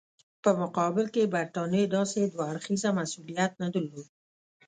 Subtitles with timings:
[0.43, 4.07] په مقابل کې برټانیې داسې دوه اړخیز مسولیت نه درلود.